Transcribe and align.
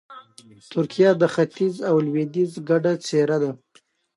ترکیه 0.73 1.11
د 1.21 1.23
ختیځ 1.33 1.75
او 1.89 1.95
لویدیځ 2.05 2.51
ګډه 2.69 2.93
څېره 3.05 3.37
ده. 3.43 3.51